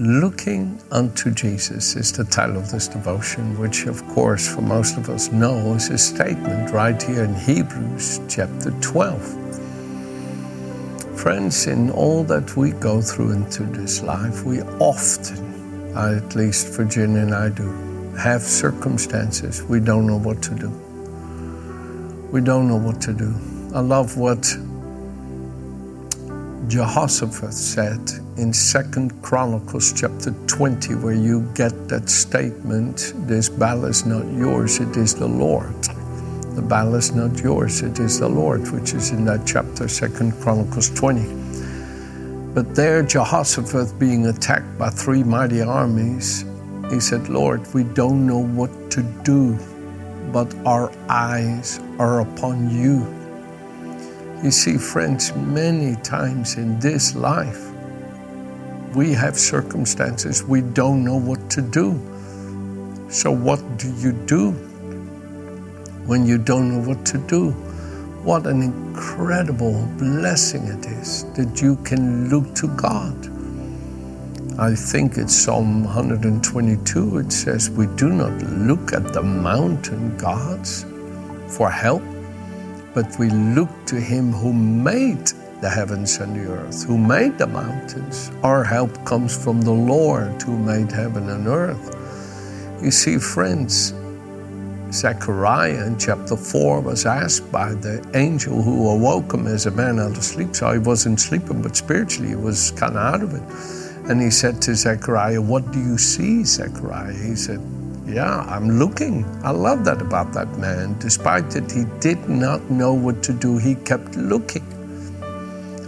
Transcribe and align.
Looking 0.00 0.80
unto 0.90 1.30
Jesus 1.30 1.94
is 1.94 2.10
the 2.10 2.24
title 2.24 2.56
of 2.56 2.70
this 2.70 2.88
devotion, 2.88 3.58
which, 3.58 3.84
of 3.84 4.02
course, 4.08 4.48
for 4.48 4.62
most 4.62 4.96
of 4.96 5.10
us 5.10 5.30
know 5.30 5.74
is 5.74 5.90
a 5.90 5.98
statement 5.98 6.72
right 6.72 7.02
here 7.02 7.24
in 7.24 7.34
Hebrews 7.34 8.18
chapter 8.26 8.70
12. 8.80 9.22
Friends, 11.16 11.66
in 11.66 11.90
all 11.90 12.24
that 12.24 12.56
we 12.56 12.70
go 12.70 13.02
through 13.02 13.32
into 13.32 13.64
this 13.64 14.02
life, 14.02 14.42
we 14.42 14.62
often, 14.80 15.94
at 15.94 16.34
least 16.34 16.68
Virginia 16.68 17.20
and 17.20 17.34
I 17.34 17.50
do, 17.50 17.70
have 18.14 18.40
circumstances 18.40 19.62
we 19.64 19.80
don't 19.80 20.06
know 20.06 20.16
what 20.16 20.42
to 20.44 20.54
do. 20.54 20.70
We 22.32 22.40
don't 22.40 22.68
know 22.68 22.78
what 22.78 23.02
to 23.02 23.12
do. 23.12 23.34
I 23.74 23.80
love 23.80 24.16
what 24.16 24.56
Jehoshaphat 26.68 27.54
said 27.54 28.00
in 28.36 28.52
Second 28.52 29.22
Chronicles 29.22 29.92
chapter 29.92 30.32
20, 30.46 30.94
where 30.96 31.14
you 31.14 31.50
get 31.54 31.88
that 31.88 32.10
statement, 32.10 33.14
this 33.26 33.48
battle 33.48 33.86
is 33.86 34.04
not 34.04 34.26
yours, 34.30 34.78
it 34.78 34.96
is 34.96 35.14
the 35.14 35.26
Lord. 35.26 35.74
The 36.54 36.62
battle 36.62 36.96
is 36.96 37.12
not 37.14 37.38
yours, 37.40 37.80
it 37.80 37.98
is 37.98 38.20
the 38.20 38.28
Lord, 38.28 38.70
which 38.72 38.92
is 38.92 39.10
in 39.10 39.24
that 39.24 39.46
chapter, 39.46 39.88
Second 39.88 40.32
Chronicles 40.42 40.90
20. 40.90 42.52
But 42.52 42.74
there, 42.74 43.02
Jehoshaphat 43.02 43.98
being 43.98 44.26
attacked 44.26 44.78
by 44.78 44.90
three 44.90 45.22
mighty 45.22 45.62
armies, 45.62 46.44
he 46.90 47.00
said, 47.00 47.28
Lord, 47.30 47.62
we 47.72 47.84
don't 47.84 48.26
know 48.26 48.44
what 48.44 48.90
to 48.90 49.02
do, 49.24 49.58
but 50.30 50.54
our 50.66 50.92
eyes 51.08 51.80
are 51.98 52.20
upon 52.20 52.70
you. 52.70 53.19
You 54.42 54.50
see, 54.50 54.78
friends, 54.78 55.34
many 55.34 55.96
times 56.02 56.56
in 56.56 56.78
this 56.80 57.14
life, 57.14 57.70
we 58.94 59.12
have 59.12 59.38
circumstances 59.38 60.42
we 60.42 60.62
don't 60.62 61.04
know 61.04 61.16
what 61.16 61.50
to 61.50 61.62
do. 61.62 61.98
So, 63.10 63.30
what 63.30 63.60
do 63.78 63.92
you 63.96 64.12
do? 64.12 64.54
when 66.10 66.26
you 66.26 66.38
don't 66.38 66.72
know 66.72 66.88
what 66.88 67.06
to 67.06 67.18
do. 67.18 67.50
What 68.24 68.46
an 68.46 68.62
incredible 68.62 69.86
blessing 69.96 70.64
it 70.64 70.84
is 70.86 71.24
that 71.34 71.62
you 71.62 71.76
can 71.76 72.28
look 72.28 72.52
to 72.56 72.68
God. 72.76 73.16
I 74.58 74.74
think 74.74 75.16
it's 75.16 75.34
Psalm 75.34 75.84
122. 75.84 77.18
It 77.18 77.32
says, 77.32 77.70
We 77.70 77.86
do 77.96 78.10
not 78.10 78.32
look 78.42 78.92
at 78.92 79.12
the 79.12 79.22
mountain 79.22 80.16
gods 80.18 80.84
for 81.46 81.70
help, 81.70 82.02
but 82.94 83.18
we 83.18 83.30
look 83.30 83.70
to 83.86 83.96
Him 83.96 84.32
who 84.32 84.52
made 84.52 85.32
the 85.60 85.68
heavens 85.68 86.16
and 86.18 86.34
the 86.34 86.50
earth, 86.50 86.84
who 86.84 86.96
made 86.96 87.38
the 87.38 87.46
mountains. 87.46 88.30
Our 88.42 88.64
help 88.64 89.04
comes 89.04 89.36
from 89.36 89.60
the 89.60 89.72
Lord 89.72 90.40
who 90.42 90.56
made 90.58 90.90
heaven 90.90 91.28
and 91.28 91.46
earth. 91.46 91.96
You 92.82 92.90
see, 92.90 93.18
friends, 93.18 93.92
Zechariah 94.92 95.86
in 95.86 95.98
chapter 95.98 96.36
4 96.36 96.80
was 96.80 97.06
asked 97.06 97.50
by 97.52 97.74
the 97.74 98.04
angel 98.14 98.62
who 98.62 98.88
awoke 98.88 99.32
him 99.32 99.46
as 99.46 99.66
a 99.66 99.70
man 99.70 100.00
out 100.00 100.16
of 100.16 100.24
sleep. 100.24 100.56
So 100.56 100.72
he 100.72 100.78
wasn't 100.78 101.20
sleeping, 101.20 101.62
but 101.62 101.76
spiritually 101.76 102.30
he 102.30 102.36
was 102.36 102.70
kind 102.72 102.96
of 102.96 103.14
out 103.14 103.22
of 103.22 103.34
it. 103.34 104.10
And 104.10 104.20
he 104.20 104.30
said 104.30 104.60
to 104.62 104.74
Zechariah, 104.74 105.40
What 105.40 105.70
do 105.72 105.78
you 105.78 105.98
see, 105.98 106.42
Zechariah? 106.44 107.12
He 107.12 107.36
said, 107.36 107.60
Yeah, 108.06 108.40
I'm 108.48 108.78
looking. 108.78 109.24
I 109.44 109.50
love 109.50 109.84
that 109.86 110.02
about 110.02 110.32
that 110.34 110.58
man. 110.58 110.98
Despite 110.98 111.50
that 111.50 111.70
he 111.72 111.84
did 112.00 112.28
not 112.28 112.70
know 112.70 112.94
what 112.94 113.22
to 113.24 113.32
do, 113.32 113.58
he 113.58 113.74
kept 113.76 114.16
looking. 114.16 114.66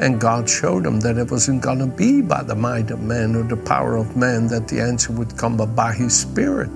And 0.00 0.20
God 0.20 0.50
showed 0.50 0.86
him 0.86 1.00
that 1.00 1.18
it 1.18 1.30
wasn't 1.30 1.62
going 1.62 1.78
to 1.78 1.86
be 1.86 2.22
by 2.22 2.42
the 2.42 2.56
might 2.56 2.90
of 2.90 3.02
man 3.02 3.36
or 3.36 3.44
the 3.44 3.56
power 3.56 3.96
of 3.96 4.16
man 4.16 4.48
that 4.48 4.68
the 4.68 4.80
answer 4.80 5.12
would 5.12 5.36
come, 5.36 5.56
but 5.56 5.76
by 5.76 5.92
his 5.92 6.18
spirit. 6.18 6.70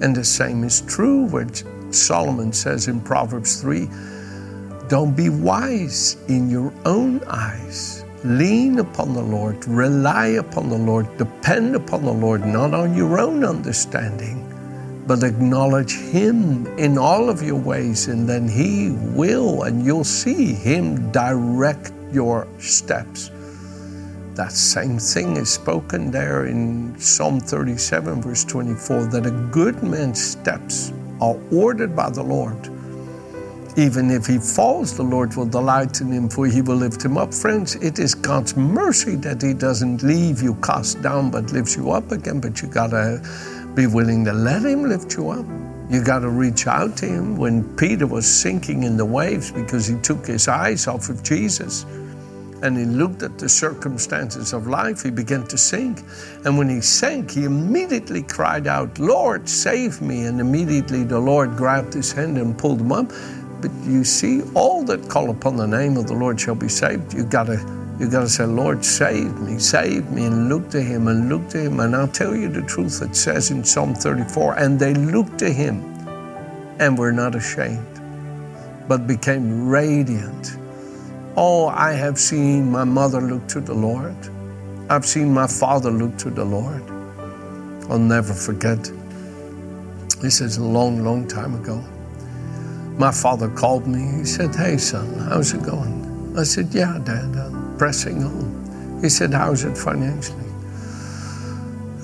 And 0.00 0.16
the 0.16 0.24
same 0.24 0.64
is 0.64 0.80
true, 0.82 1.24
which 1.26 1.64
Solomon 1.90 2.54
says 2.54 2.88
in 2.88 3.02
Proverbs 3.02 3.60
3 3.60 3.88
Don't 4.88 5.16
be 5.16 5.28
wise 5.28 6.16
in 6.28 6.48
your 6.50 6.72
own 6.86 7.22
eyes. 7.24 8.05
Lean 8.26 8.80
upon 8.80 9.14
the 9.14 9.22
Lord, 9.22 9.64
rely 9.68 10.26
upon 10.26 10.68
the 10.68 10.76
Lord, 10.76 11.16
depend 11.16 11.76
upon 11.76 12.04
the 12.04 12.12
Lord, 12.12 12.44
not 12.44 12.74
on 12.74 12.96
your 12.96 13.20
own 13.20 13.44
understanding, 13.44 14.42
but 15.06 15.22
acknowledge 15.22 15.94
Him 15.94 16.66
in 16.76 16.98
all 16.98 17.30
of 17.30 17.40
your 17.40 17.60
ways, 17.60 18.08
and 18.08 18.28
then 18.28 18.48
He 18.48 18.90
will, 19.14 19.62
and 19.62 19.86
you'll 19.86 20.02
see 20.02 20.54
Him 20.54 21.12
direct 21.12 21.92
your 22.10 22.48
steps. 22.58 23.30
That 24.34 24.50
same 24.50 24.98
thing 24.98 25.36
is 25.36 25.52
spoken 25.52 26.10
there 26.10 26.46
in 26.46 26.98
Psalm 26.98 27.38
37, 27.38 28.22
verse 28.22 28.42
24, 28.44 29.06
that 29.06 29.26
a 29.26 29.30
good 29.52 29.84
man's 29.84 30.20
steps 30.20 30.92
are 31.20 31.38
ordered 31.52 31.94
by 31.94 32.10
the 32.10 32.24
Lord. 32.24 32.75
Even 33.78 34.10
if 34.10 34.26
he 34.26 34.38
falls, 34.38 34.96
the 34.96 35.02
Lord 35.02 35.36
will 35.36 35.46
delight 35.46 36.00
in 36.00 36.10
him, 36.10 36.30
for 36.30 36.46
he 36.46 36.62
will 36.62 36.76
lift 36.76 37.04
him 37.04 37.18
up. 37.18 37.34
Friends, 37.34 37.74
it 37.76 37.98
is 37.98 38.14
God's 38.14 38.56
mercy 38.56 39.16
that 39.16 39.42
he 39.42 39.52
doesn't 39.52 40.02
leave 40.02 40.40
you 40.40 40.54
cast 40.62 41.02
down, 41.02 41.30
but 41.30 41.52
lifts 41.52 41.76
you 41.76 41.90
up 41.90 42.10
again. 42.10 42.40
But 42.40 42.62
you 42.62 42.68
gotta 42.68 43.20
be 43.74 43.86
willing 43.86 44.24
to 44.24 44.32
let 44.32 44.64
him 44.64 44.84
lift 44.84 45.14
you 45.16 45.28
up. 45.30 45.44
You 45.90 46.02
got 46.02 46.20
to 46.20 46.30
reach 46.30 46.66
out 46.66 46.96
to 46.96 47.06
him 47.06 47.36
when 47.36 47.62
Peter 47.76 48.06
was 48.06 48.26
sinking 48.26 48.82
in 48.82 48.96
the 48.96 49.04
waves 49.04 49.52
because 49.52 49.86
he 49.86 49.96
took 50.00 50.26
his 50.26 50.48
eyes 50.48 50.88
off 50.88 51.08
of 51.10 51.22
Jesus 51.22 51.84
and 52.62 52.76
he 52.76 52.84
looked 52.84 53.22
at 53.22 53.38
the 53.38 53.48
circumstances 53.48 54.52
of 54.52 54.66
life, 54.66 55.02
he 55.02 55.10
began 55.10 55.46
to 55.46 55.58
sink. 55.58 56.02
And 56.44 56.56
when 56.56 56.68
he 56.68 56.80
sank, 56.80 57.30
he 57.30 57.44
immediately 57.44 58.22
cried 58.22 58.66
out, 58.66 58.98
Lord, 58.98 59.48
save 59.48 60.00
me. 60.00 60.24
And 60.24 60.40
immediately 60.40 61.04
the 61.04 61.18
Lord 61.20 61.56
grabbed 61.56 61.92
his 61.92 62.10
hand 62.12 62.38
and 62.38 62.56
pulled 62.56 62.80
him 62.80 62.92
up. 62.92 63.12
But 63.60 63.70
you 63.84 64.04
see, 64.04 64.42
all 64.54 64.84
that 64.84 65.08
call 65.08 65.30
upon 65.30 65.56
the 65.56 65.66
name 65.66 65.96
of 65.96 66.06
the 66.06 66.14
Lord 66.14 66.40
shall 66.40 66.54
be 66.54 66.68
saved. 66.68 67.14
You 67.14 67.24
gotta 67.24 67.58
you 67.98 68.10
gotta 68.10 68.28
say, 68.28 68.44
Lord, 68.44 68.84
save 68.84 69.38
me, 69.40 69.58
save 69.58 70.10
me, 70.10 70.26
and 70.26 70.48
look 70.48 70.70
to 70.70 70.82
him 70.82 71.08
and 71.08 71.28
look 71.28 71.48
to 71.50 71.60
him. 71.60 71.80
And 71.80 71.96
I'll 71.96 72.08
tell 72.08 72.36
you 72.36 72.48
the 72.48 72.62
truth, 72.62 73.02
it 73.02 73.16
says 73.16 73.50
in 73.50 73.64
Psalm 73.64 73.94
34, 73.94 74.58
and 74.58 74.78
they 74.78 74.94
looked 74.94 75.38
to 75.38 75.50
him 75.50 75.82
and 76.78 76.98
were 76.98 77.12
not 77.12 77.34
ashamed, 77.34 78.00
but 78.88 79.06
became 79.06 79.68
radiant 79.68 80.58
Oh, 81.38 81.68
I 81.68 81.92
have 81.92 82.18
seen 82.18 82.70
my 82.70 82.84
mother 82.84 83.20
look 83.20 83.46
to 83.48 83.60
the 83.60 83.74
Lord. 83.74 84.16
I've 84.88 85.04
seen 85.04 85.34
my 85.34 85.46
father 85.46 85.90
look 85.90 86.16
to 86.18 86.30
the 86.30 86.44
Lord. 86.44 86.82
I'll 87.90 87.98
never 87.98 88.32
forget. 88.32 88.82
This 90.22 90.40
is 90.40 90.56
a 90.56 90.64
long, 90.64 91.04
long 91.04 91.28
time 91.28 91.54
ago. 91.54 91.84
My 92.98 93.12
father 93.12 93.50
called 93.50 93.86
me. 93.86 94.20
He 94.20 94.24
said, 94.24 94.54
Hey, 94.54 94.78
son, 94.78 95.18
how's 95.28 95.52
it 95.52 95.62
going? 95.62 96.34
I 96.38 96.44
said, 96.44 96.72
Yeah, 96.72 96.98
Dad, 97.04 97.36
I'm 97.36 97.76
pressing 97.76 98.24
on. 98.24 99.00
He 99.02 99.10
said, 99.10 99.34
How's 99.34 99.64
it 99.64 99.76
financially? 99.76 100.50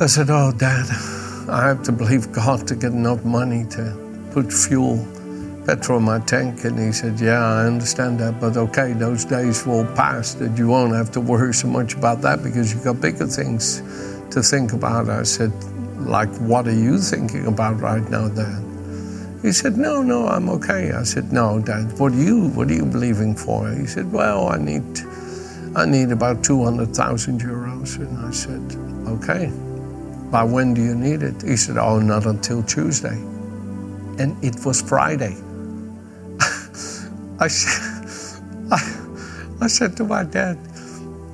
I 0.01 0.07
said, 0.07 0.29
Oh, 0.29 0.53
Dad, 0.53 0.87
I 1.49 1.67
have 1.67 1.83
to 1.85 1.93
believe 1.93 2.31
God 2.31 2.67
to 2.69 2.77
get 2.77 2.93
enough 2.93 3.25
money 3.25 3.65
to 3.71 4.29
put 4.33 4.53
fuel 4.53 4.99
petrol 5.65 5.99
in 5.99 6.05
my 6.05 6.19
tank. 6.21 6.65
And 6.65 6.79
he 6.79 6.93
said, 6.93 7.19
Yeah, 7.19 7.43
I 7.43 7.65
understand 7.65 8.21
that, 8.21 8.39
but 8.39 8.59
okay, 8.59 8.93
those 8.93 9.25
days 9.25 9.65
will 9.65 9.87
pass 9.95 10.35
that 10.35 10.59
you 10.59 10.69
won't 10.69 10.95
have 10.95 11.11
to 11.13 11.21
worry 11.21 11.55
so 11.55 11.69
much 11.69 11.95
about 11.95 12.21
that 12.21 12.43
because 12.43 12.75
you've 12.75 12.85
got 12.85 13.01
bigger 13.01 13.27
things 13.27 13.81
to 14.31 14.43
think 14.43 14.75
about. 14.75 15.09
I 15.09 15.23
said, 15.23 15.53
Like, 16.01 16.35
what 16.37 16.69
are 16.69 16.75
you 16.75 16.99
thinking 16.99 17.47
about 17.47 17.81
right 17.81 18.07
now, 18.11 18.29
Dad? 18.29 18.72
He 19.43 19.53
said, 19.53 19.77
No, 19.77 20.03
no, 20.03 20.29
I'm 20.29 20.49
okay. 20.51 20.93
I 20.93 21.03
said, 21.05 21.33
No, 21.33 21.61
Dad, 21.61 21.99
what 21.99 22.13
are 22.13 22.23
you 22.23 22.49
what 22.51 22.71
are 22.71 22.75
you 22.75 22.87
believing 22.87 23.35
for? 23.37 23.71
He 23.73 23.87
said, 23.87 24.13
Well, 24.13 24.49
I 24.49 24.59
need 24.59 24.85
I 25.77 25.87
need 25.87 26.13
about 26.13 26.45
two 26.45 26.65
hundred 26.65 26.95
thousand 26.95 27.41
euros. 27.43 27.97
And 27.99 28.19
I 28.27 28.31
said, 28.31 28.63
Okay. 29.09 29.53
By 30.31 30.45
when 30.45 30.75
do 30.75 30.83
you 30.83 30.95
need 30.95 31.23
it? 31.23 31.43
He 31.43 31.57
said, 31.57 31.79
Oh, 31.79 31.99
not 32.01 32.27
until 32.27 32.63
Tuesday. 32.63 33.19
And 34.19 34.37
it 34.45 34.65
was 34.65 34.83
Friday. 34.83 35.37
I, 37.41 37.49
I, 38.71 38.81
I 39.61 39.67
said 39.69 39.97
to 39.99 40.05
my 40.05 40.25
dad, 40.25 40.59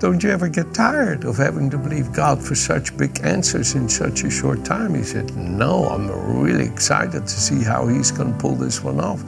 Don't 0.00 0.22
you 0.22 0.30
ever 0.30 0.48
get 0.48 0.72
tired 0.72 1.24
of 1.24 1.36
having 1.38 1.68
to 1.70 1.76
believe 1.76 2.12
God 2.12 2.40
for 2.40 2.54
such 2.54 2.96
big 2.96 3.18
answers 3.24 3.74
in 3.74 3.88
such 3.88 4.22
a 4.22 4.30
short 4.30 4.64
time? 4.64 4.94
He 4.94 5.02
said, 5.02 5.36
No, 5.36 5.86
I'm 5.86 6.08
really 6.40 6.66
excited 6.66 7.22
to 7.26 7.28
see 7.28 7.64
how 7.64 7.88
he's 7.88 8.12
going 8.12 8.32
to 8.32 8.38
pull 8.38 8.54
this 8.54 8.80
one 8.80 9.00
off. 9.00 9.18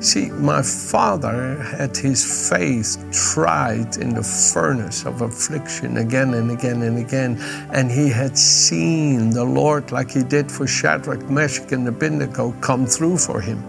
See, 0.00 0.30
my 0.30 0.62
father 0.62 1.60
had 1.60 1.96
his 1.96 2.50
faith 2.50 3.04
tried 3.12 3.96
in 3.96 4.14
the 4.14 4.22
furnace 4.22 5.04
of 5.06 5.22
affliction 5.22 5.96
again 5.96 6.34
and 6.34 6.52
again 6.52 6.82
and 6.82 6.98
again, 6.98 7.36
and 7.72 7.90
he 7.90 8.08
had 8.08 8.38
seen 8.38 9.30
the 9.30 9.44
Lord, 9.44 9.90
like 9.90 10.12
he 10.12 10.22
did 10.22 10.52
for 10.52 10.68
Shadrach, 10.68 11.28
Meshach, 11.28 11.72
and 11.72 11.88
Abednego, 11.88 12.52
come 12.60 12.86
through 12.86 13.18
for 13.18 13.40
him. 13.40 13.60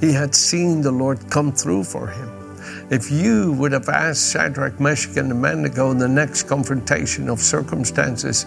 He 0.00 0.10
had 0.10 0.34
seen 0.34 0.80
the 0.80 0.90
Lord 0.92 1.18
come 1.28 1.52
through 1.52 1.84
for 1.84 2.06
him. 2.06 2.31
If 2.92 3.10
you 3.10 3.52
would 3.52 3.72
have 3.72 3.88
asked 3.88 4.34
Shadrach, 4.34 4.78
Meshach, 4.78 5.16
and 5.16 5.32
Abednego 5.32 5.90
in 5.92 5.96
the 5.96 6.06
next 6.06 6.42
confrontation 6.42 7.30
of 7.30 7.40
circumstances, 7.40 8.44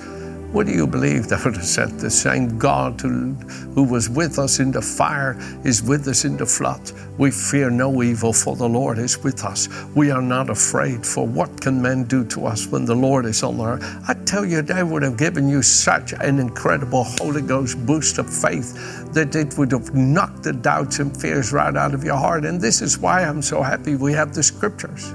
what 0.55 0.67
do 0.67 0.71
you 0.71 0.87
believe? 0.87 1.27
They 1.27 1.35
would 1.43 1.57
have 1.57 1.65
said 1.65 1.99
the 1.99 2.09
same 2.09 2.57
God 2.57 3.01
who, 3.01 3.33
who 3.75 3.83
was 3.83 4.09
with 4.09 4.39
us 4.39 4.61
in 4.61 4.71
the 4.71 4.81
fire 4.81 5.35
is 5.65 5.83
with 5.83 6.07
us 6.07 6.23
in 6.23 6.37
the 6.37 6.45
flood. 6.45 6.93
We 7.17 7.31
fear 7.31 7.69
no 7.69 8.01
evil, 8.01 8.31
for 8.31 8.55
the 8.55 8.69
Lord 8.69 8.97
is 8.97 9.21
with 9.21 9.43
us. 9.43 9.67
We 9.95 10.11
are 10.11 10.21
not 10.21 10.49
afraid, 10.49 11.05
for 11.05 11.27
what 11.27 11.59
can 11.59 11.81
men 11.81 12.05
do 12.05 12.23
to 12.27 12.45
us 12.45 12.67
when 12.67 12.85
the 12.85 12.95
Lord 12.95 13.25
is 13.25 13.43
on 13.43 13.59
our? 13.59 13.79
I 14.07 14.13
tell 14.25 14.45
you, 14.45 14.61
they 14.61 14.81
would 14.81 15.03
have 15.03 15.17
given 15.17 15.49
you 15.49 15.61
such 15.61 16.13
an 16.13 16.39
incredible 16.39 17.03
Holy 17.03 17.41
Ghost 17.41 17.85
boost 17.85 18.17
of 18.17 18.33
faith 18.33 19.11
that 19.13 19.35
it 19.35 19.57
would 19.57 19.73
have 19.73 19.93
knocked 19.93 20.43
the 20.43 20.53
doubts 20.53 20.99
and 20.99 21.19
fears 21.19 21.51
right 21.51 21.75
out 21.75 21.93
of 21.93 22.05
your 22.05 22.15
heart. 22.15 22.45
And 22.45 22.61
this 22.61 22.81
is 22.81 22.97
why 22.97 23.25
I'm 23.25 23.41
so 23.41 23.61
happy 23.61 23.95
we 23.97 24.13
have 24.13 24.33
the 24.33 24.41
scriptures 24.41 25.13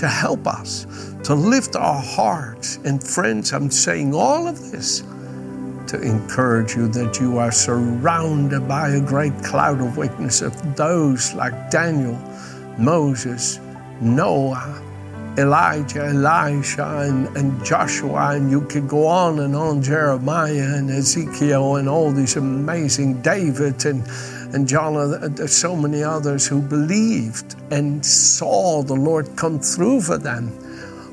to 0.00 0.08
help 0.08 0.46
us, 0.46 0.86
to 1.24 1.34
lift 1.34 1.76
our 1.76 2.02
hearts. 2.02 2.78
And 2.84 3.02
friends, 3.02 3.52
I'm 3.52 3.70
saying 3.70 4.14
all 4.14 4.48
of 4.48 4.72
this 4.72 5.02
to 5.88 6.00
encourage 6.00 6.74
you 6.74 6.88
that 6.88 7.20
you 7.20 7.36
are 7.36 7.52
surrounded 7.52 8.66
by 8.66 8.90
a 8.90 9.00
great 9.00 9.36
cloud 9.44 9.80
of 9.82 9.98
witnesses 9.98 10.42
of 10.42 10.76
those 10.76 11.34
like 11.34 11.70
Daniel, 11.70 12.18
Moses, 12.78 13.60
Noah, 14.00 14.82
Elijah, 15.36 16.06
Elisha, 16.06 17.00
and, 17.00 17.36
and 17.36 17.62
Joshua, 17.62 18.36
and 18.36 18.50
you 18.50 18.62
could 18.62 18.88
go 18.88 19.06
on 19.06 19.40
and 19.40 19.54
on, 19.54 19.82
Jeremiah 19.82 20.76
and 20.76 20.90
Ezekiel, 20.90 21.76
and 21.76 21.88
all 21.88 22.10
these 22.10 22.36
amazing 22.36 23.20
David 23.20 23.84
and 23.84 24.02
and 24.52 24.66
John, 24.66 24.96
uh, 24.96 25.00
uh, 25.00 25.28
there's 25.28 25.56
so 25.56 25.76
many 25.76 26.02
others 26.02 26.46
who 26.46 26.60
believed 26.60 27.54
and 27.70 28.04
saw 28.04 28.82
the 28.82 28.94
Lord 28.94 29.36
come 29.36 29.60
through 29.60 30.00
for 30.02 30.18
them. 30.18 30.52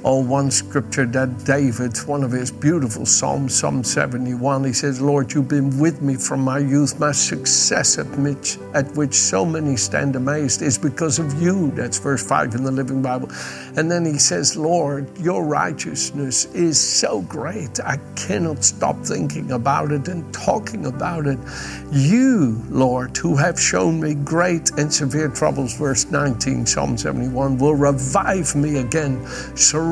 Oh, 0.10 0.24
one 0.24 0.50
scripture 0.52 1.06
that 1.06 1.44
David, 1.44 1.98
one 2.08 2.24
of 2.24 2.32
his 2.32 2.50
beautiful 2.50 3.06
Psalms, 3.06 3.60
Psalm 3.60 3.84
71, 3.84 4.64
he 4.64 4.72
says, 4.72 5.02
Lord, 5.02 5.34
you've 5.34 5.50
been 5.50 5.78
with 5.78 6.02
me 6.02 6.16
from 6.16 6.40
my 6.40 6.60
youth. 6.60 6.98
My 6.98 7.12
success 7.12 7.98
at 7.98 8.08
which, 8.18 8.58
at 8.74 8.90
which 8.96 9.14
so 9.14 9.44
many 9.44 9.76
stand 9.76 10.16
amazed 10.16 10.62
is 10.62 10.78
because 10.78 11.20
of 11.20 11.42
you. 11.42 11.72
That's 11.72 12.00
verse 12.00 12.26
5 12.26 12.56
in 12.56 12.64
the 12.64 12.72
Living 12.72 13.02
Bible. 13.02 13.30
And 13.76 13.92
then 13.92 14.06
he 14.06 14.18
says, 14.18 14.56
Lord, 14.56 15.10
your 15.20 15.44
righteousness 15.44 16.46
is 16.56 16.80
so 16.80 17.24
great. 17.24 17.82
I 17.82 17.98
cannot 18.16 18.64
stop 18.64 18.96
thinking 19.04 19.52
about 19.52 19.92
it 19.92 20.08
and 20.08 20.34
talking 20.34 20.86
about 20.86 21.28
it. 21.28 21.38
You, 21.92 22.64
Lord, 22.70 23.18
who 23.18 23.36
have 23.36 23.60
shown 23.60 24.00
me 24.00 24.14
great 24.14 24.72
and 24.78 24.92
severe 24.94 25.28
troubles, 25.28 25.78
verse 25.78 26.10
19, 26.10 26.66
Psalm 26.66 26.98
71, 26.98 27.58
will 27.58 27.76
revive 27.76 28.56
me 28.56 28.78
again. 28.78 29.22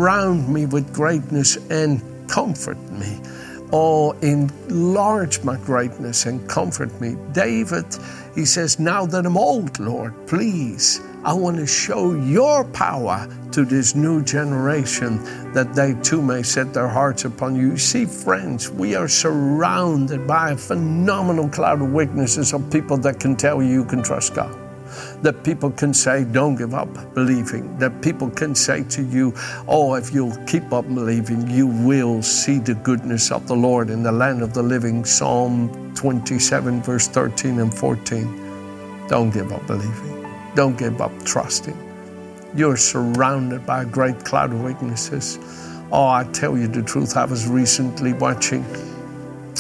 Surround 0.06 0.48
me 0.48 0.68
with 0.68 0.94
greatness 0.94 1.58
and 1.72 2.00
comfort 2.30 2.78
me. 2.92 3.20
Oh, 3.74 4.12
enlarge 4.22 5.44
my 5.44 5.58
greatness 5.58 6.28
and 6.28 6.48
comfort 6.48 6.92
me. 7.02 7.16
David, 7.32 7.86
he 8.36 8.46
says, 8.46 8.78
Now 8.78 9.08
that 9.08 9.26
I'm 9.26 9.36
old, 9.36 9.80
Lord, 9.80 10.14
please, 10.28 11.02
I 11.24 11.34
want 11.34 11.58
to 11.58 11.66
show 11.66 12.14
your 12.14 12.66
power 12.66 13.28
to 13.52 13.66
this 13.66 13.96
new 13.96 14.24
generation 14.24 15.24
that 15.54 15.74
they 15.74 15.96
too 16.04 16.22
may 16.22 16.44
set 16.44 16.72
their 16.72 16.88
hearts 16.88 17.26
upon 17.26 17.56
you. 17.56 17.76
See, 17.76 18.06
friends, 18.06 18.70
we 18.70 18.94
are 18.94 19.08
surrounded 19.08 20.28
by 20.28 20.52
a 20.52 20.56
phenomenal 20.56 21.50
cloud 21.50 21.82
of 21.82 21.92
witnesses 21.92 22.54
of 22.54 22.72
people 22.72 22.98
that 22.98 23.20
can 23.20 23.36
tell 23.36 23.64
you 23.64 23.70
you 23.72 23.86
can 23.86 24.04
trust 24.04 24.36
God 24.36 24.65
that 25.26 25.44
people 25.44 25.72
can 25.72 25.92
say, 25.92 26.24
don't 26.24 26.56
give 26.56 26.76
up 26.76 26.88
believing, 27.16 27.76
that 27.80 28.00
people 28.04 28.30
can 28.30 28.54
say 28.54 28.84
to 28.84 29.02
you, 29.02 29.34
oh, 29.68 29.96
if 29.96 30.14
you'll 30.14 30.38
keep 30.46 30.72
up 30.72 30.86
believing, 30.86 31.50
you 31.50 31.66
will 31.66 32.22
see 32.22 32.60
the 32.60 32.76
goodness 32.76 33.32
of 33.32 33.48
the 33.48 33.56
Lord 33.56 33.90
in 33.90 34.04
the 34.04 34.12
land 34.12 34.44
of 34.44 34.54
the 34.54 34.62
living. 34.62 35.04
Psalm 35.04 35.96
27, 35.96 36.84
verse 36.84 37.08
13 37.08 37.60
and 37.60 37.74
14. 37.74 39.08
Don't 39.08 39.32
give 39.32 39.52
up 39.52 39.66
believing, 39.66 40.28
don't 40.54 40.78
give 40.78 41.02
up 41.02 41.12
trusting. 41.26 41.78
You're 42.56 42.78
surrounded 42.78 43.66
by 43.66 43.82
a 43.82 43.86
great 43.86 44.24
cloud 44.24 44.54
of 44.54 44.62
witnesses. 44.62 45.40
Oh, 45.92 46.08
I 46.08 46.26
tell 46.34 46.56
you 46.56 46.68
the 46.68 46.84
truth, 46.84 47.18
I 47.18 47.26
was 47.26 47.48
recently 47.48 48.14
watching 48.14 48.64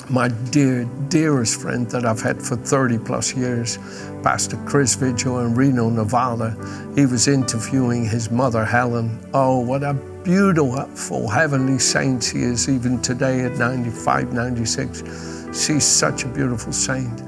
my 0.10 0.28
dear, 0.52 0.86
dearest 1.10 1.62
friend 1.62 1.90
that 1.90 2.06
I've 2.06 2.22
had 2.22 2.42
for 2.42 2.56
30 2.56 3.00
plus 3.00 3.36
years, 3.36 3.78
Pastor 4.24 4.58
Chris 4.66 4.96
Vigil 4.96 5.40
in 5.40 5.56
Reno, 5.56 5.90
Nevada. 5.90 6.56
He 6.96 7.06
was 7.06 7.28
interviewing 7.28 8.06
his 8.06 8.30
mother, 8.30 8.66
Helen. 8.66 9.20
Oh, 9.34 9.60
what 9.60 9.84
a 9.84 9.94
beautiful 10.24 11.28
heavenly 11.28 11.80
saint 11.80 12.24
she 12.24 12.40
is, 12.40 12.70
even 12.70 13.02
today 13.02 13.42
at 13.42 13.58
95, 13.58 14.34
96. 14.34 15.04
She's 15.54 15.84
such 15.84 16.24
a 16.24 16.28
beautiful 16.28 16.74
saint. 16.74 17.22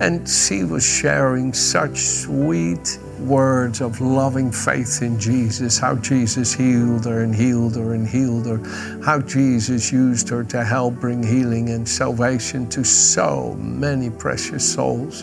And 0.00 0.28
she 0.28 0.64
was 0.64 0.84
sharing 0.84 1.52
such 1.52 1.98
sweet 1.98 2.98
words 3.20 3.80
of 3.80 4.00
loving 4.00 4.50
faith 4.52 5.02
in 5.02 5.18
Jesus, 5.18 5.78
how 5.78 5.96
Jesus 5.96 6.52
healed 6.52 7.04
her 7.04 7.22
and 7.22 7.34
healed 7.34 7.76
her 7.76 7.94
and 7.94 8.06
healed 8.06 8.46
her, 8.46 8.58
how 9.02 9.20
Jesus 9.20 9.92
used 9.92 10.28
her 10.28 10.44
to 10.44 10.64
help 10.64 10.94
bring 10.94 11.22
healing 11.22 11.70
and 11.70 11.88
salvation 11.88 12.68
to 12.70 12.84
so 12.84 13.54
many 13.58 14.10
precious 14.10 14.70
souls. 14.74 15.22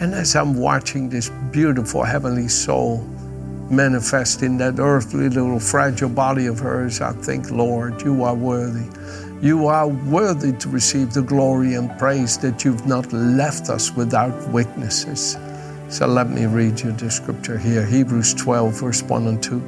And 0.00 0.14
as 0.14 0.34
I'm 0.34 0.54
watching 0.54 1.08
this 1.08 1.30
beautiful 1.52 2.02
heavenly 2.02 2.48
soul 2.48 2.98
manifest 3.70 4.42
in 4.42 4.56
that 4.58 4.78
earthly 4.78 5.28
little 5.28 5.60
fragile 5.60 6.08
body 6.08 6.46
of 6.46 6.58
hers, 6.58 7.00
I 7.00 7.12
think, 7.12 7.50
Lord, 7.50 8.02
you 8.02 8.22
are 8.24 8.34
worthy. 8.34 8.88
You 9.40 9.66
are 9.66 9.88
worthy 9.88 10.52
to 10.52 10.68
receive 10.68 11.12
the 11.12 11.22
glory 11.22 11.74
and 11.74 11.96
praise 11.98 12.38
that 12.38 12.64
you've 12.64 12.86
not 12.86 13.12
left 13.12 13.68
us 13.68 13.92
without 13.92 14.48
witnesses. 14.50 15.36
So 15.88 16.06
let 16.06 16.28
me 16.28 16.46
read 16.46 16.80
you 16.80 16.92
the 16.92 17.10
scripture 17.10 17.58
here 17.58 17.84
Hebrews 17.86 18.34
12, 18.34 18.80
verse 18.80 19.02
1 19.02 19.26
and 19.26 19.42
2. 19.42 19.62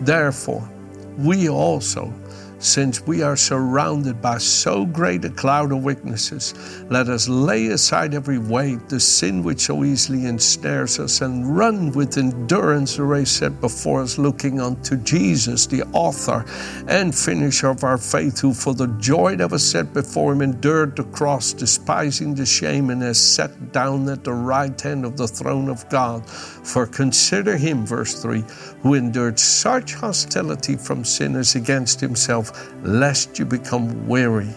Therefore, 0.00 0.68
we 1.16 1.48
also 1.48 2.12
since 2.58 3.00
we 3.02 3.22
are 3.22 3.36
surrounded 3.36 4.22
by 4.22 4.38
so 4.38 4.84
great 4.86 5.24
a 5.24 5.30
cloud 5.30 5.72
of 5.72 5.84
witnesses, 5.84 6.54
let 6.88 7.08
us 7.08 7.28
lay 7.28 7.66
aside 7.66 8.14
every 8.14 8.38
weight, 8.38 8.88
the 8.88 9.00
sin 9.00 9.42
which 9.42 9.60
so 9.60 9.84
easily 9.84 10.26
ensnares 10.26 10.98
us, 10.98 11.20
and 11.20 11.56
run 11.56 11.92
with 11.92 12.16
endurance 12.16 12.96
the 12.96 13.02
race 13.02 13.30
set 13.30 13.60
before 13.60 14.02
us, 14.02 14.18
looking 14.18 14.60
unto 14.60 14.96
Jesus, 14.96 15.66
the 15.66 15.82
author 15.92 16.44
and 16.88 17.14
finisher 17.14 17.68
of 17.68 17.84
our 17.84 17.98
faith, 17.98 18.40
who 18.40 18.54
for 18.54 18.74
the 18.74 18.88
joy 18.98 19.36
that 19.36 19.50
was 19.50 19.68
set 19.68 19.92
before 19.92 20.32
him 20.32 20.42
endured 20.42 20.96
the 20.96 21.04
cross, 21.04 21.52
despising 21.52 22.34
the 22.34 22.46
shame, 22.46 22.90
and 22.90 23.02
has 23.02 23.20
sat 23.20 23.72
down 23.72 24.08
at 24.08 24.24
the 24.24 24.32
right 24.32 24.80
hand 24.80 25.04
of 25.04 25.16
the 25.16 25.28
throne 25.28 25.68
of 25.68 25.88
God. 25.88 26.28
For 26.28 26.86
consider 26.86 27.56
him, 27.56 27.84
verse 27.86 28.22
3, 28.22 28.42
who 28.82 28.94
endured 28.94 29.38
such 29.38 29.94
hostility 29.94 30.76
from 30.76 31.04
sinners 31.04 31.54
against 31.54 32.00
himself 32.00 32.43
lest 32.82 33.38
you 33.38 33.44
become 33.44 34.06
weary 34.06 34.50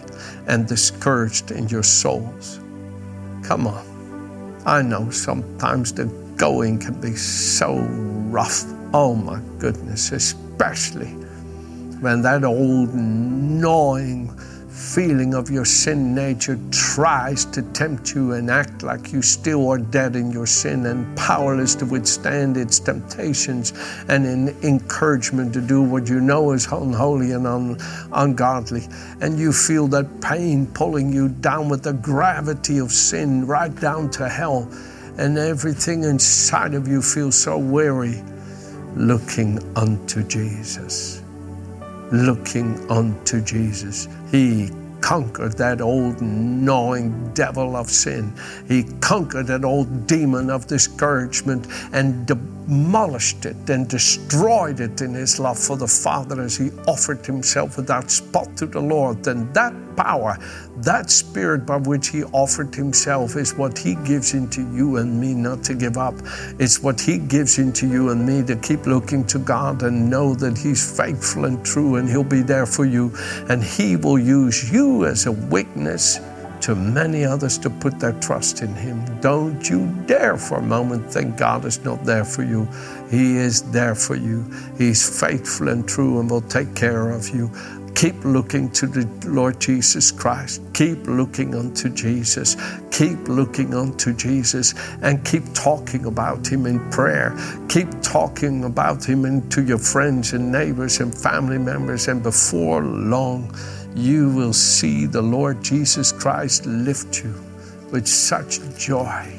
and 0.46 0.66
discouraged 0.66 1.50
in 1.50 1.68
your 1.68 1.82
souls. 1.82 2.60
Come 3.44 3.66
on. 3.66 4.62
I 4.66 4.82
know 4.82 5.10
sometimes 5.10 5.92
the 5.92 6.06
going 6.36 6.78
can 6.78 7.00
be 7.00 7.16
so 7.16 7.76
rough. 8.30 8.64
Oh 8.94 9.14
my 9.14 9.40
goodness, 9.58 10.12
especially 10.12 11.10
when 12.00 12.22
that 12.22 12.44
old 12.44 12.94
gnawing 12.94 14.28
feeling 14.78 15.34
of 15.34 15.50
your 15.50 15.64
sin 15.64 16.14
nature 16.14 16.56
tries 16.70 17.44
to 17.44 17.62
tempt 17.72 18.14
you 18.14 18.32
and 18.34 18.48
act 18.48 18.84
like 18.84 19.12
you 19.12 19.20
still 19.20 19.68
are 19.68 19.78
dead 19.78 20.14
in 20.14 20.30
your 20.30 20.46
sin 20.46 20.86
and 20.86 21.16
powerless 21.16 21.74
to 21.74 21.84
withstand 21.84 22.56
its 22.56 22.78
temptations 22.78 23.72
and 24.08 24.24
in 24.24 24.48
encouragement 24.62 25.52
to 25.52 25.60
do 25.60 25.82
what 25.82 26.08
you 26.08 26.20
know 26.20 26.52
is 26.52 26.66
unholy 26.66 27.32
and 27.32 27.44
un- 27.44 27.76
ungodly. 28.12 28.86
And 29.20 29.36
you 29.36 29.52
feel 29.52 29.88
that 29.88 30.20
pain 30.20 30.66
pulling 30.68 31.12
you 31.12 31.28
down 31.28 31.68
with 31.68 31.82
the 31.82 31.94
gravity 31.94 32.78
of 32.78 32.92
sin 32.92 33.46
right 33.48 33.74
down 33.80 34.10
to 34.12 34.28
hell. 34.28 34.70
And 35.18 35.36
everything 35.38 36.04
inside 36.04 36.74
of 36.74 36.86
you 36.86 37.02
feels 37.02 37.34
so 37.34 37.58
weary 37.58 38.22
looking 38.94 39.58
unto 39.76 40.22
Jesus 40.22 41.22
looking 42.12 42.90
unto 42.90 43.40
Jesus. 43.40 44.08
He 44.30 44.70
conquered 45.00 45.56
that 45.58 45.80
old 45.80 46.20
gnawing 46.20 47.32
devil 47.34 47.76
of 47.76 47.88
sin. 47.88 48.32
He 48.66 48.84
conquered 49.00 49.46
that 49.46 49.64
old 49.64 50.06
demon 50.06 50.50
of 50.50 50.66
discouragement 50.66 51.66
and 51.92 52.26
demolished 52.68 53.46
it 53.46 53.70
and 53.70 53.88
destroyed 53.88 54.80
it 54.80 55.00
in 55.00 55.14
his 55.14 55.40
love 55.40 55.58
for 55.58 55.76
the 55.76 55.86
Father 55.86 56.42
as 56.42 56.56
he 56.56 56.70
offered 56.86 57.24
himself 57.24 57.78
without 57.78 58.10
spot 58.10 58.54
to 58.58 58.66
the 58.66 58.80
Lord. 58.80 59.26
And 59.26 59.52
that 59.54 59.72
power, 59.96 60.36
that 60.78 61.10
spirit 61.10 61.64
by 61.64 61.78
which 61.78 62.08
he 62.08 62.24
offered 62.24 62.74
himself, 62.74 63.36
is 63.36 63.54
what 63.54 63.78
he 63.78 63.94
gives 64.04 64.34
into 64.34 64.60
you 64.74 64.98
and 64.98 65.18
me 65.18 65.32
not 65.32 65.64
to 65.64 65.74
give 65.74 65.96
up. 65.96 66.14
It's 66.58 66.82
what 66.82 67.00
he 67.00 67.16
gives 67.16 67.58
into 67.58 67.88
you 67.88 68.10
and 68.10 68.26
me 68.26 68.42
to 68.42 68.56
keep 68.56 68.86
looking 68.86 69.24
to 69.28 69.38
God 69.38 69.82
and 69.82 70.10
know 70.10 70.34
that 70.34 70.58
he's 70.58 70.96
faithful 70.96 71.46
and 71.46 71.64
true 71.64 71.96
and 71.96 72.08
he'll 72.08 72.22
be 72.22 72.42
there 72.42 72.66
for 72.66 72.84
you. 72.84 73.12
And 73.48 73.64
he 73.64 73.96
will 73.96 74.18
use 74.18 74.70
you 74.70 75.06
as 75.06 75.24
a 75.24 75.32
witness 75.32 76.18
to 76.62 76.74
many 76.74 77.24
others 77.24 77.58
to 77.58 77.70
put 77.70 77.98
their 77.98 78.12
trust 78.20 78.62
in 78.62 78.74
Him. 78.74 79.04
Don't 79.20 79.68
you 79.68 79.86
dare 80.06 80.36
for 80.36 80.58
a 80.58 80.62
moment 80.62 81.12
think 81.12 81.36
God 81.36 81.64
is 81.64 81.84
not 81.84 82.04
there 82.04 82.24
for 82.24 82.42
you. 82.42 82.68
He 83.10 83.36
is 83.36 83.62
there 83.70 83.94
for 83.94 84.16
you. 84.16 84.44
He's 84.76 85.20
faithful 85.20 85.68
and 85.68 85.88
true 85.88 86.20
and 86.20 86.30
will 86.30 86.42
take 86.42 86.74
care 86.74 87.10
of 87.10 87.28
you. 87.30 87.50
Keep 87.98 88.24
looking 88.24 88.70
to 88.70 88.86
the 88.86 89.08
Lord 89.28 89.60
Jesus 89.60 90.12
Christ. 90.12 90.62
Keep 90.72 91.08
looking 91.08 91.56
unto 91.56 91.88
Jesus. 91.88 92.56
Keep 92.92 93.26
looking 93.26 93.74
unto 93.74 94.14
Jesus 94.14 94.74
and 95.02 95.24
keep 95.24 95.42
talking 95.52 96.06
about 96.06 96.46
Him 96.46 96.66
in 96.66 96.78
prayer. 96.90 97.36
Keep 97.68 98.00
talking 98.00 98.62
about 98.62 99.04
Him 99.04 99.48
to 99.48 99.64
your 99.64 99.78
friends 99.78 100.32
and 100.32 100.52
neighbors 100.52 101.00
and 101.00 101.12
family 101.12 101.58
members. 101.58 102.06
And 102.06 102.22
before 102.22 102.84
long, 102.84 103.52
you 103.94 104.30
will 104.30 104.52
see 104.52 105.06
the 105.06 105.22
Lord 105.22 105.62
Jesus 105.62 106.12
Christ 106.12 106.66
lift 106.66 107.24
you 107.24 107.34
with 107.90 108.06
such 108.06 108.60
joy. 108.78 109.38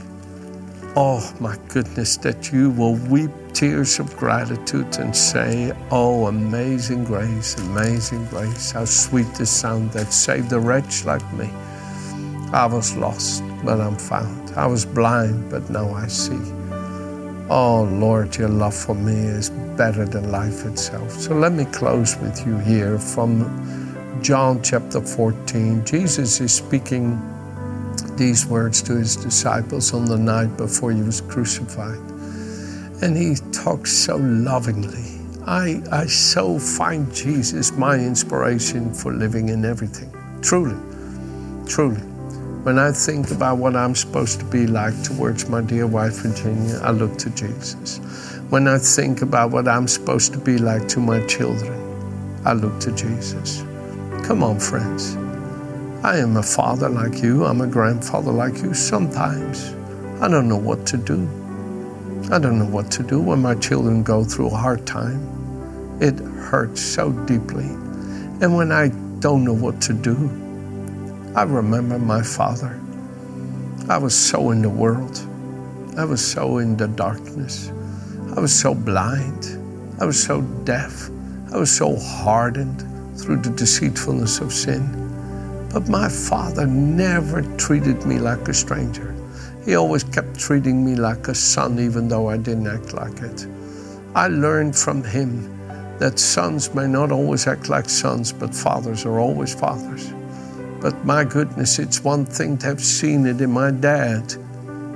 Oh 0.95 1.33
my 1.39 1.55
goodness, 1.67 2.17
that 2.17 2.51
you 2.51 2.71
will 2.71 2.95
weep 2.95 3.31
tears 3.53 3.99
of 3.99 4.15
gratitude 4.17 4.97
and 4.97 5.15
say, 5.15 5.71
Oh, 5.91 6.27
amazing 6.27 7.03
grace, 7.05 7.55
amazing 7.59 8.25
grace, 8.25 8.71
how 8.71 8.85
sweet 8.85 9.33
the 9.35 9.45
sound 9.45 9.91
that 9.91 10.11
saved 10.11 10.51
a 10.51 10.59
wretch 10.59 11.05
like 11.05 11.33
me. 11.33 11.49
I 12.51 12.65
was 12.65 12.95
lost, 12.97 13.43
but 13.63 13.79
I'm 13.79 13.97
found. 13.97 14.49
I 14.57 14.65
was 14.65 14.85
blind, 14.85 15.51
but 15.51 15.69
now 15.69 15.93
I 15.93 16.07
see. 16.07 16.41
Oh 17.49 17.83
Lord, 17.83 18.35
your 18.37 18.49
love 18.49 18.75
for 18.75 18.95
me 18.95 19.13
is 19.13 19.49
better 19.77 20.05
than 20.05 20.31
life 20.31 20.65
itself. 20.65 21.11
So 21.11 21.33
let 21.35 21.51
me 21.51 21.65
close 21.65 22.17
with 22.17 22.45
you 22.45 22.57
here 22.57 22.99
from 22.99 23.88
John 24.21 24.61
chapter 24.61 25.01
14, 25.01 25.85
Jesus 25.85 26.41
is 26.41 26.53
speaking 26.53 27.21
these 28.17 28.45
words 28.45 28.81
to 28.83 28.97
his 28.97 29.15
disciples 29.15 29.93
on 29.93 30.05
the 30.05 30.17
night 30.17 30.57
before 30.57 30.91
he 30.91 31.01
was 31.01 31.21
crucified. 31.21 31.97
And 33.01 33.15
he 33.15 33.35
talks 33.51 33.91
so 33.93 34.17
lovingly. 34.17 35.19
I, 35.47 35.81
I 35.91 36.05
so 36.07 36.59
find 36.59 37.13
Jesus 37.13 37.71
my 37.71 37.95
inspiration 37.95 38.93
for 38.93 39.13
living 39.13 39.49
in 39.49 39.63
everything. 39.63 40.11
Truly, 40.41 40.77
truly. 41.65 42.01
When 42.63 42.77
I 42.77 42.91
think 42.91 43.31
about 43.31 43.57
what 43.57 43.75
I'm 43.75 43.95
supposed 43.95 44.39
to 44.39 44.45
be 44.45 44.67
like 44.67 45.01
towards 45.01 45.47
my 45.47 45.61
dear 45.61 45.87
wife 45.87 46.23
Virginia, 46.23 46.79
I 46.83 46.91
look 46.91 47.17
to 47.19 47.29
Jesus. 47.29 47.99
When 48.49 48.67
I 48.67 48.79
think 48.79 49.21
about 49.21 49.51
what 49.51 49.67
I'm 49.67 49.87
supposed 49.87 50.33
to 50.33 50.39
be 50.39 50.57
like 50.57 50.87
to 50.89 50.99
my 50.99 51.25
children, 51.27 51.79
I 52.45 52.53
look 52.53 52.79
to 52.81 52.91
Jesus. 52.91 53.63
Come 54.23 54.43
on, 54.43 54.59
friends. 54.59 55.15
I 56.03 56.17
am 56.17 56.37
a 56.37 56.43
father 56.43 56.87
like 56.87 57.23
you. 57.23 57.45
I'm 57.45 57.61
a 57.61 57.67
grandfather 57.67 58.31
like 58.31 58.61
you. 58.61 58.73
Sometimes 58.73 59.73
I 60.21 60.27
don't 60.27 60.47
know 60.47 60.57
what 60.57 60.85
to 60.87 60.97
do. 60.97 61.27
I 62.31 62.37
don't 62.37 62.59
know 62.59 62.69
what 62.69 62.91
to 62.91 63.03
do 63.03 63.19
when 63.19 63.41
my 63.41 63.55
children 63.55 64.03
go 64.03 64.23
through 64.23 64.47
a 64.47 64.55
hard 64.55 64.85
time. 64.85 65.97
It 65.99 66.19
hurts 66.19 66.79
so 66.79 67.11
deeply. 67.25 67.65
And 68.41 68.55
when 68.55 68.71
I 68.71 68.89
don't 69.19 69.43
know 69.43 69.53
what 69.53 69.81
to 69.83 69.93
do, 69.93 70.15
I 71.35 71.43
remember 71.43 71.97
my 71.97 72.21
father. 72.21 72.79
I 73.89 73.97
was 73.97 74.15
so 74.15 74.51
in 74.51 74.61
the 74.61 74.69
world. 74.69 75.19
I 75.97 76.05
was 76.05 76.25
so 76.25 76.59
in 76.59 76.77
the 76.77 76.87
darkness. 76.87 77.71
I 78.35 78.39
was 78.39 78.57
so 78.57 78.75
blind. 78.75 79.57
I 79.99 80.05
was 80.05 80.21
so 80.21 80.41
deaf. 80.63 81.09
I 81.51 81.57
was 81.57 81.75
so 81.75 81.97
hardened 81.97 82.85
through 83.21 83.37
the 83.37 83.49
deceitfulness 83.49 84.39
of 84.39 84.53
sin. 84.53 84.83
But 85.71 85.87
my 85.87 86.09
father 86.09 86.65
never 86.65 87.41
treated 87.57 88.05
me 88.05 88.19
like 88.19 88.47
a 88.47 88.53
stranger. 88.53 89.15
He 89.65 89.75
always 89.75 90.03
kept 90.03 90.39
treating 90.39 90.83
me 90.83 90.95
like 90.95 91.27
a 91.27 91.35
son, 91.35 91.79
even 91.79 92.07
though 92.07 92.29
I 92.29 92.37
didn't 92.37 92.67
act 92.67 92.93
like 92.93 93.21
it. 93.21 93.45
I 94.15 94.27
learned 94.27 94.75
from 94.75 95.03
him 95.03 95.59
that 95.99 96.17
sons 96.17 96.73
may 96.73 96.87
not 96.87 97.11
always 97.11 97.45
act 97.45 97.69
like 97.69 97.89
sons, 97.89 98.31
but 98.31 98.55
fathers 98.55 99.05
are 99.05 99.19
always 99.19 99.53
fathers. 99.53 100.11
But 100.81 101.05
my 101.05 101.25
goodness, 101.25 101.77
it's 101.77 102.03
one 102.03 102.25
thing 102.25 102.57
to 102.59 102.67
have 102.67 102.83
seen 102.83 103.27
it 103.27 103.41
in 103.41 103.51
my 103.51 103.69
dad 103.69 104.33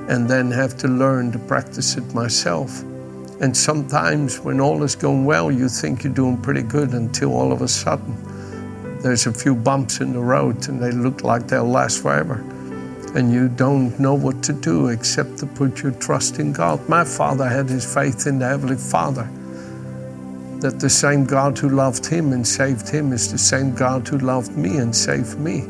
and 0.08 0.30
then 0.30 0.50
have 0.50 0.78
to 0.78 0.88
learn 0.88 1.32
to 1.34 1.40
practice 1.40 1.98
it 1.98 2.14
myself. 2.14 2.84
And 3.42 3.56
sometimes 3.56 4.40
when 4.40 4.62
all 4.62 4.84
is 4.84 4.96
going 4.96 5.26
well, 5.26 5.52
you 5.52 5.68
think 5.68 6.04
you're 6.04 6.14
doing 6.14 6.38
pretty 6.42 6.62
good 6.62 6.94
until 6.94 7.34
all 7.34 7.52
of 7.52 7.62
a 7.62 7.68
sudden 7.68 8.16
there's 9.02 9.28
a 9.28 9.34
few 9.34 9.54
bumps 9.54 10.00
in 10.00 10.14
the 10.14 10.20
road 10.20 10.70
and 10.70 10.82
they 10.82 10.92
look 10.92 11.24
like 11.24 11.48
they'll 11.48 11.66
last 11.66 12.02
forever. 12.02 12.36
And 13.16 13.32
you 13.32 13.50
don't 13.50 14.00
know 14.00 14.14
what 14.14 14.42
to 14.44 14.54
do 14.54 14.88
except 14.88 15.38
to 15.40 15.46
put 15.46 15.84
your 15.84 15.92
trust 15.92 16.40
in 16.40 16.54
God. 16.54 16.88
My 16.88 17.04
father 17.04 17.48
had 17.48 17.70
his 17.70 17.92
faith 17.92 18.26
in 18.28 18.40
the 18.40 18.48
Heavenly 18.48 18.78
Father. 18.78 19.30
That 20.62 20.80
the 20.80 20.90
same 20.90 21.26
God 21.26 21.58
who 21.58 21.70
loved 21.70 22.06
him 22.06 22.32
and 22.32 22.48
saved 22.48 22.88
him 22.88 23.12
is 23.12 23.30
the 23.30 23.38
same 23.38 23.76
God 23.76 24.08
who 24.08 24.20
loved 24.20 24.58
me 24.58 24.78
and 24.78 24.96
saved 24.96 25.38
me. 25.38 25.68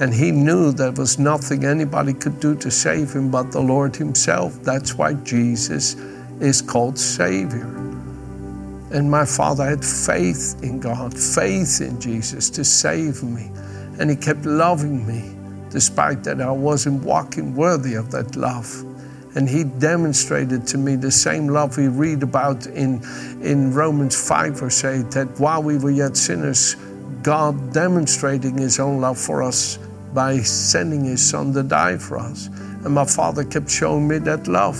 And 0.00 0.14
he 0.14 0.30
knew 0.30 0.72
there 0.72 0.92
was 0.92 1.18
nothing 1.18 1.64
anybody 1.64 2.12
could 2.12 2.38
do 2.38 2.54
to 2.56 2.70
save 2.70 3.12
him 3.12 3.30
but 3.30 3.50
the 3.50 3.60
Lord 3.60 3.96
Himself. 3.96 4.62
That's 4.62 4.94
why 4.94 5.14
Jesus 5.14 5.96
is 6.40 6.62
called 6.62 6.98
Savior. 6.98 7.66
And 8.92 9.10
my 9.10 9.24
father 9.24 9.64
had 9.64 9.84
faith 9.84 10.62
in 10.62 10.80
God, 10.80 11.12
faith 11.12 11.80
in 11.80 12.00
Jesus 12.00 12.50
to 12.50 12.64
save 12.64 13.22
me. 13.22 13.50
And 13.98 14.10
he 14.10 14.16
kept 14.16 14.44
loving 14.44 15.06
me 15.06 15.36
despite 15.70 16.24
that 16.24 16.40
I 16.40 16.50
wasn't 16.50 17.02
walking 17.02 17.54
worthy 17.54 17.94
of 17.94 18.10
that 18.12 18.36
love. 18.36 18.84
And 19.34 19.48
he 19.48 19.64
demonstrated 19.64 20.66
to 20.68 20.78
me 20.78 20.96
the 20.96 21.10
same 21.10 21.48
love 21.48 21.76
we 21.76 21.88
read 21.88 22.22
about 22.22 22.66
in, 22.68 23.02
in 23.42 23.74
Romans 23.74 24.16
5, 24.16 24.60
verse 24.60 24.84
8, 24.84 25.10
that 25.10 25.38
while 25.38 25.62
we 25.62 25.76
were 25.76 25.90
yet 25.90 26.16
sinners, 26.16 26.76
God 27.22 27.74
demonstrating 27.74 28.56
his 28.56 28.80
own 28.80 29.00
love 29.00 29.18
for 29.18 29.42
us 29.42 29.78
by 30.14 30.38
sending 30.38 31.04
his 31.04 31.28
son 31.28 31.52
to 31.52 31.62
die 31.62 31.98
for 31.98 32.16
us. 32.16 32.46
And 32.46 32.94
my 32.94 33.04
father 33.04 33.44
kept 33.44 33.70
showing 33.70 34.08
me 34.08 34.18
that 34.20 34.48
love. 34.48 34.78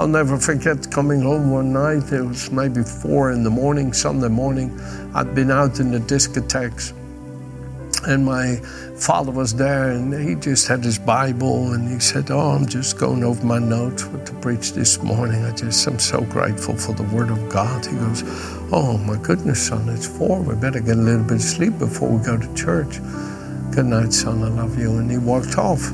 I'll 0.00 0.06
never 0.06 0.38
forget 0.38 0.88
coming 0.92 1.22
home 1.22 1.50
one 1.50 1.72
night. 1.72 2.12
It 2.12 2.22
was 2.22 2.52
maybe 2.52 2.84
four 2.84 3.32
in 3.32 3.42
the 3.42 3.50
morning, 3.50 3.92
Sunday 3.92 4.28
morning. 4.28 4.80
I'd 5.12 5.34
been 5.34 5.50
out 5.50 5.80
in 5.80 5.90
the 5.90 5.98
discotheques, 5.98 6.92
and 8.06 8.24
my 8.24 8.56
father 8.96 9.32
was 9.32 9.56
there, 9.56 9.90
and 9.90 10.14
he 10.14 10.36
just 10.36 10.68
had 10.68 10.84
his 10.84 11.00
Bible, 11.00 11.72
and 11.72 11.90
he 11.90 11.98
said, 11.98 12.30
"Oh, 12.30 12.50
I'm 12.52 12.66
just 12.66 12.96
going 12.96 13.24
over 13.24 13.44
my 13.44 13.58
notes 13.58 14.06
what 14.06 14.24
to 14.26 14.34
preach 14.34 14.72
this 14.72 15.02
morning. 15.02 15.44
I 15.44 15.50
just 15.50 15.84
am 15.88 15.98
so 15.98 16.20
grateful 16.20 16.76
for 16.76 16.92
the 16.92 17.02
Word 17.14 17.30
of 17.30 17.48
God." 17.48 17.84
He 17.84 17.96
goes, 17.96 18.22
"Oh 18.70 18.98
my 18.98 19.16
goodness, 19.16 19.66
son, 19.66 19.88
it's 19.88 20.06
four. 20.06 20.40
We 20.40 20.54
better 20.54 20.78
get 20.78 20.96
a 20.96 21.00
little 21.00 21.24
bit 21.24 21.38
of 21.38 21.42
sleep 21.42 21.76
before 21.76 22.08
we 22.08 22.24
go 22.24 22.36
to 22.36 22.54
church." 22.54 23.00
Good 23.72 23.86
night, 23.86 24.12
son. 24.12 24.44
I 24.44 24.48
love 24.48 24.78
you. 24.78 24.96
And 24.98 25.10
he 25.10 25.18
walked 25.18 25.58
off, 25.58 25.90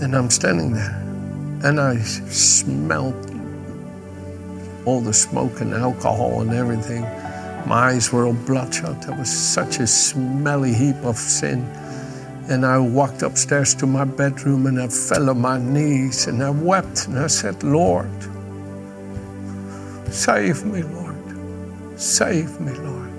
and 0.00 0.14
I'm 0.14 0.30
standing 0.30 0.74
there 0.74 1.07
and 1.62 1.80
I 1.80 1.98
smelled 1.98 3.14
all 4.84 5.00
the 5.00 5.12
smoke 5.12 5.60
and 5.60 5.74
alcohol 5.74 6.40
and 6.40 6.52
everything. 6.52 7.02
My 7.66 7.90
eyes 7.90 8.12
were 8.12 8.26
all 8.26 8.32
bloodshot. 8.32 9.02
There 9.02 9.16
was 9.16 9.30
such 9.30 9.80
a 9.80 9.86
smelly 9.86 10.72
heap 10.72 10.96
of 11.04 11.16
sin. 11.16 11.60
And 12.48 12.64
I 12.64 12.78
walked 12.78 13.22
upstairs 13.22 13.74
to 13.74 13.86
my 13.86 14.04
bedroom 14.04 14.66
and 14.66 14.80
I 14.80 14.88
fell 14.88 15.28
on 15.28 15.40
my 15.40 15.58
knees 15.58 16.26
and 16.28 16.42
I 16.42 16.50
wept 16.50 17.06
and 17.08 17.18
I 17.18 17.26
said, 17.26 17.62
Lord, 17.62 18.08
save 20.10 20.64
me, 20.64 20.82
Lord. 20.82 22.00
Save 22.00 22.60
me, 22.60 22.72
Lord. 22.72 23.10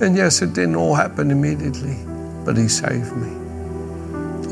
And 0.00 0.14
yes, 0.16 0.42
it 0.42 0.52
didn't 0.52 0.76
all 0.76 0.94
happen 0.94 1.30
immediately, 1.30 1.96
but 2.44 2.56
He 2.56 2.68
saved 2.68 3.16
me. 3.16 3.30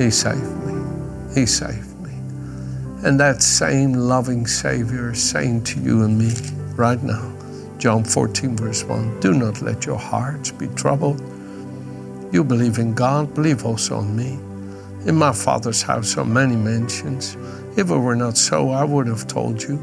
He 0.02 0.10
saved 0.10 0.66
me. 0.66 1.34
He 1.34 1.46
saved 1.46 1.86
me. 1.86 1.91
And 3.04 3.18
that 3.18 3.42
same 3.42 3.94
loving 3.94 4.46
Savior 4.46 5.10
is 5.10 5.22
saying 5.22 5.64
to 5.64 5.80
you 5.80 6.04
and 6.04 6.16
me 6.16 6.32
right 6.76 7.02
now, 7.02 7.32
John 7.78 8.04
14, 8.04 8.56
verse 8.56 8.84
1 8.84 9.18
Do 9.18 9.32
not 9.34 9.60
let 9.60 9.86
your 9.86 9.98
hearts 9.98 10.52
be 10.52 10.68
troubled. 10.68 11.20
You 12.32 12.44
believe 12.44 12.78
in 12.78 12.94
God, 12.94 13.34
believe 13.34 13.66
also 13.66 13.98
in 14.00 14.16
me. 14.16 14.38
In 15.04 15.16
my 15.16 15.32
Father's 15.32 15.82
house 15.82 16.16
are 16.16 16.24
many 16.24 16.54
mansions. 16.54 17.36
If 17.76 17.90
it 17.90 17.96
were 17.96 18.14
not 18.14 18.38
so, 18.38 18.70
I 18.70 18.84
would 18.84 19.08
have 19.08 19.26
told 19.26 19.60
you. 19.60 19.78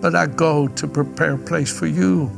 But 0.00 0.14
I 0.14 0.26
go 0.26 0.66
to 0.66 0.88
prepare 0.88 1.34
a 1.34 1.38
place 1.38 1.70
for 1.70 1.86
you. 1.86 2.30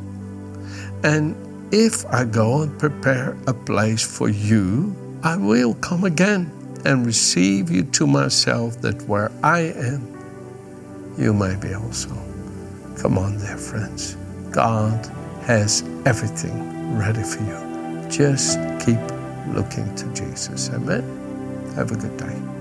And 1.04 1.36
if 1.72 2.04
I 2.06 2.24
go 2.24 2.62
and 2.62 2.76
prepare 2.78 3.36
a 3.46 3.54
place 3.54 4.04
for 4.04 4.28
you, 4.28 4.96
I 5.22 5.36
will 5.36 5.74
come 5.74 6.02
again 6.04 6.50
and 6.84 7.06
receive 7.06 7.70
you 7.70 7.84
to 7.84 8.06
myself, 8.06 8.80
that 8.80 9.00
where 9.08 9.30
I 9.42 9.60
am, 9.60 10.13
you 11.18 11.34
may 11.34 11.56
be 11.56 11.74
also. 11.74 12.10
Come 12.98 13.18
on 13.18 13.38
there, 13.38 13.58
friends. 13.58 14.16
God 14.50 15.06
has 15.42 15.82
everything 16.06 16.98
ready 16.98 17.22
for 17.22 17.42
you. 17.42 18.10
Just 18.10 18.58
keep 18.84 19.00
looking 19.54 19.94
to 19.96 20.06
Jesus. 20.14 20.70
Amen. 20.70 21.04
Have 21.76 21.92
a 21.92 21.96
good 21.96 22.16
day. 22.16 22.53